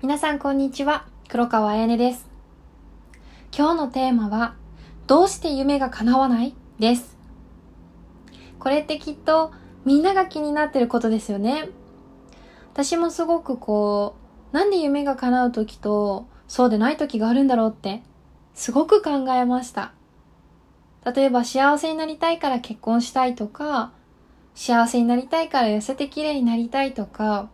[0.00, 2.24] 皆さんこんにちは、黒川彩音です。
[3.52, 4.54] 今日のテーマは、
[5.08, 6.54] どうして夢が叶わない？
[6.78, 7.16] です。
[8.60, 9.50] これってきっと
[9.84, 11.68] みんなが気になってることですよね。
[12.72, 14.14] 私もすごくこ
[14.52, 18.04] う、なんで夢が叶う時とそうでない時があるんだろうって、
[18.54, 19.94] すごく考えました。
[21.12, 23.90] 例えば幸せになりたいから結婚したいとか、
[24.54, 27.50] 幸せになりたいから痩せて綺麗になりたいとか、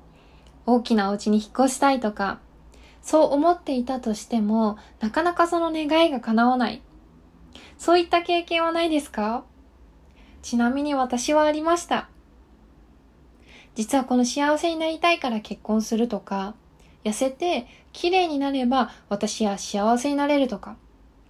[0.67, 2.41] 大きなお家に引っ越したいとか、
[3.03, 6.83] そう思っていたとしても、なかなかその願いが叶わない。
[7.77, 9.45] そういった経験はないですか？
[10.43, 12.09] ちなみに私はありました。
[13.75, 16.55] 実はこの幸せになりたいから結婚するとか、
[17.03, 20.77] 痩せて綺麗になれば私は幸せになれるとか、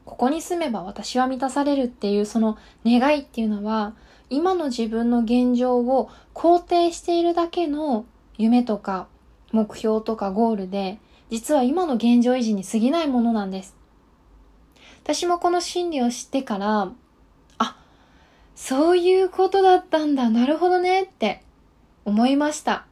[0.04, 3.94] ここに住めば私は満たされるっていうその願いっていうのは、
[4.30, 8.04] 今の自分の現状を肯定しているだけの
[8.36, 9.08] 夢とか
[9.54, 10.98] 目標とかゴールで、
[11.30, 13.76] 実は今の現状維持に過ぎないものなんです。
[15.04, 16.90] 私もこの心理を知ってから、
[17.58, 17.76] あ、
[18.56, 21.42] そういうことだったんだ、なるほどねって
[22.04, 22.86] 思いました。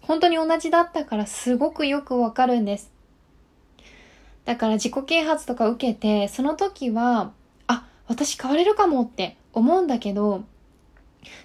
[0.00, 2.90] 本当に同じだったからすごくよくわかるんです。
[4.44, 7.30] だから自己啓発とか受けて、その時は、
[7.68, 10.42] あ、私変われるかもって思うんだけど、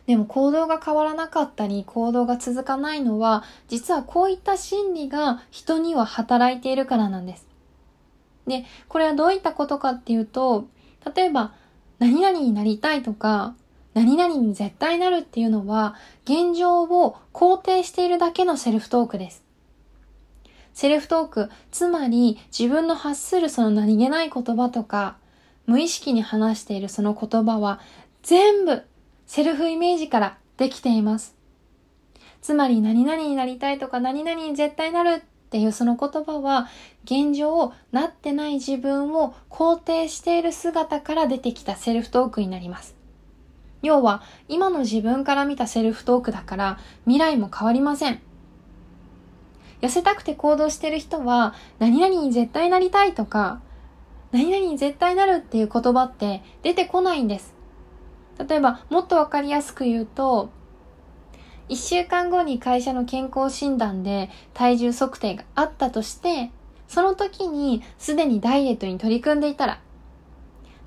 [0.08, 7.48] でも行動が変わらなかったり行動が続かないのは実はこういった心理が人には働いているからなんです。
[8.48, 10.68] で、これはどういったことかっていうと、
[11.16, 11.54] 例えば
[12.00, 13.56] 何々になりたいとか
[13.94, 19.44] 何々に絶対なるっていうのは現状を肯定しているだけのセルフトークです。
[20.74, 25.16] セルフトーク、つまり自分の発するその何気ない言葉とか
[25.66, 27.80] 無意識に話しているその言葉は
[28.24, 28.84] 全部
[29.26, 31.36] セルフイメージからできています。
[32.42, 36.68] つまり何々になりたいとか何々に絶対なるっていうその言葉は
[37.04, 42.96] 現状なってない自分を肯定している姿から出てきたセルフトークになります。
[43.82, 48.22] 要は今の自分から見たセルフトークだから未来も変わりません。
[49.82, 53.62] 痩せたくて行動してる人は何々に絶対なりたいとか
[54.32, 57.55] 何々に絶対なるっていう言葉って出てこないんです。
[58.38, 60.50] 例えば、もっとわかりやすく言うと、
[61.70, 66.52] 1週間後に会社の健康診断で体重測定があったとして、
[66.88, 69.80] その時にすでにダイエットに取り組んでいたら、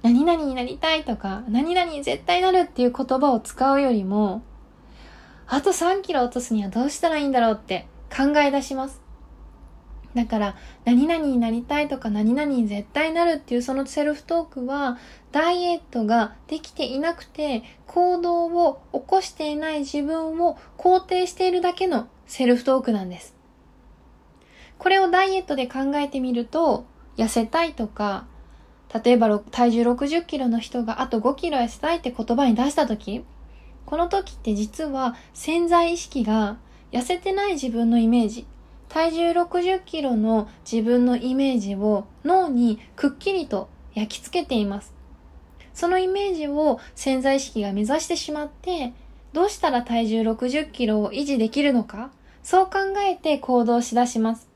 [0.03, 4.43] 何々になりたいとか、何々に絶対なるっていう言葉を使うよりも、
[5.47, 9.08] あと3キロ落とすにはどうしたらいいんだろうって考え出します。
[10.19, 14.99] だから、何々になりたいとか何々に絶対なるっていうそのセルフトークは、
[15.31, 23.37] ダイエットができていなくて、行動を起こしていない自分を肯定しているだけのセルフトークなんです。
[24.79, 26.85] これをダイエットで考えてみると、
[27.17, 28.27] 痩せたいとか、
[29.05, 33.25] 例えば体重60キロの人があと5キロ痩せたいって言葉に出した時、
[33.87, 36.57] この時って実は潜在意識が
[36.91, 38.47] 痩せてない自分のイメージ、
[38.89, 44.95] 体重60キロの自分のイメージを脳にくっきりと焼き付けています。
[45.75, 48.93] そのイメージを潜在意識が目指してしまって、
[49.33, 52.11] どうしたら体重60キロを維持できるのか
[52.43, 54.49] そう考えて行動しだします。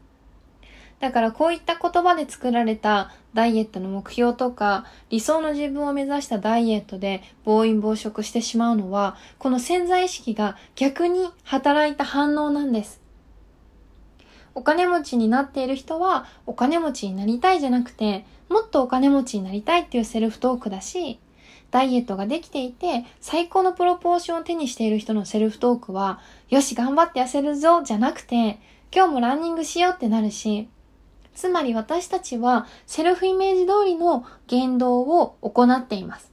[0.99, 13.02] だからこういった言葉で作られたダイエットの目標とか理想の自分を目指したダイエットで暴飲暴食してしまうのはこの潜在意識が逆に働いた反応なんです。
[14.55, 21.19] お金持ちになっている人はお金持ちになりたいじゃなくて、もっとお金持ちになりたいっていうセルフトークだし、
[21.71, 26.21] ダイエットができていて、最高のプロポーションを手にしている人のセルフトークは、
[26.51, 28.61] よし、頑張って痩せるぞ、じゃなくて、
[28.95, 30.69] 今日もランニングしようってなるし、
[31.35, 36.31] つまり私たちはセルフイメージ通りの言動を行っています。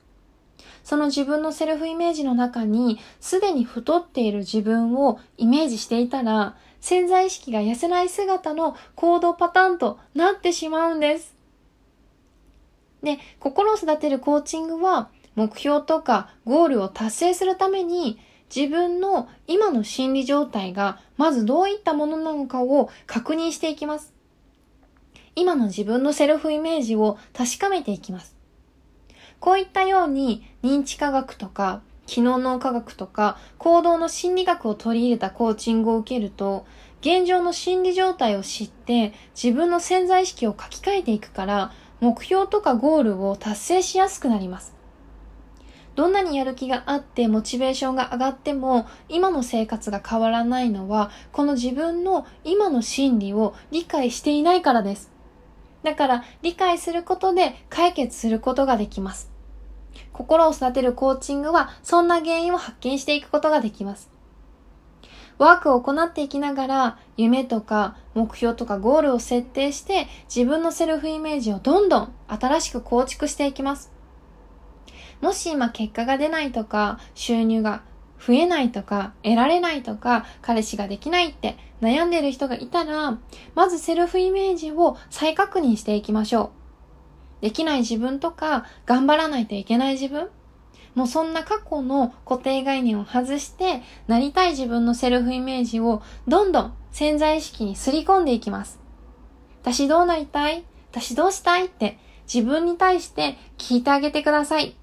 [0.83, 11.35] その自分のセルフイメージの中に、すでに太っている自分をイメージしていたら、潜在意識が痩せない姿の行動パターンとなってしまうんです。
[13.03, 18.19] で、心を育てるコーチングは、目標とかゴールを達成するために、
[18.53, 24.13] 自分の今の心理状態がまずどういったものなのかを確認していきます。
[25.35, 28.35] 今の自分のセルフイメージを確かめていきます。
[29.39, 36.65] こういったように認知科学とか機能脳科学とか行動の心理学を取り入れたコーチングを受けると、
[37.01, 41.71] 現状の心理状態を知って自分の潜在意識を書き換えていくから、
[42.01, 44.73] 目標とかゴールを達成しやすくなります。
[45.95, 55.11] どんなにやる気があってモチベーションが上がっても今の生活が変わらないのはこの自分の今の心理を理解していないからです。
[55.83, 59.38] だから理解することで解決することができます。
[60.13, 64.09] 心を育てるコーチングはそんな原因を発見していくことができます。
[65.37, 73.91] ワークを行っていきながら夢とか目標とかゴールを設定して自分のセルフイメージをどんどん新しく構築していきます。
[75.21, 77.83] もし今結果が出ないとか収入が
[78.19, 83.17] 増えないとか得られないとか彼氏ができないって悩んでいる人がいたら
[83.55, 86.58] まずセルフイメージを再確認していきましょう。
[87.41, 90.29] できない自分とか頑張らないといけない自分
[90.95, 98.79] もうそんな過去の固定概念を外して、なりたい自分のセルフイメージをどんどん潜在意識にすり込んでいきます。
[99.61, 100.65] 私どうなりたい？
[100.91, 101.67] 私どうしたい？
[101.67, 101.99] って
[102.31, 104.75] 自分に対して聞いてあげてください。